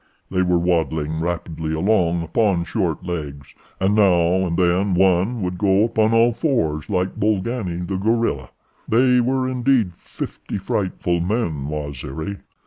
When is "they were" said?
0.31-0.57, 8.87-9.47